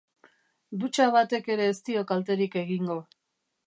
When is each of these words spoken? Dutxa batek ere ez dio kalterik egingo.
Dutxa 0.83 1.07
batek 1.17 1.53
ere 1.57 1.69
ez 1.75 1.77
dio 1.91 2.05
kalterik 2.13 2.61
egingo. 2.67 3.03